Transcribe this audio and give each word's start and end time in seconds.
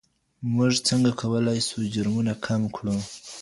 موږ 0.55 0.73
څنګه 0.87 1.11
کولی 1.21 1.59
سو 1.67 1.77
جرمونه 1.93 2.33
کم 2.45 2.61
کړو؟ 2.75 2.97